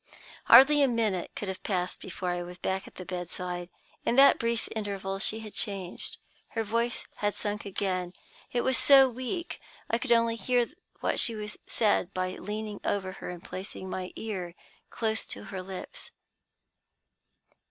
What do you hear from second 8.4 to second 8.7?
it